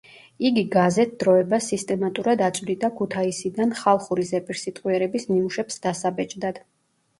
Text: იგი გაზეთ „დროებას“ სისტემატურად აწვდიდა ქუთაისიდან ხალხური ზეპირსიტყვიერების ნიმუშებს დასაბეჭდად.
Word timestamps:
იგი 0.49 0.61
გაზეთ 0.75 1.11
„დროებას“ 1.23 1.67
სისტემატურად 1.73 2.41
აწვდიდა 2.47 2.91
ქუთაისიდან 3.03 3.77
ხალხური 3.83 4.27
ზეპირსიტყვიერების 4.33 5.31
ნიმუშებს 5.37 5.81
დასაბეჭდად. 5.87 6.63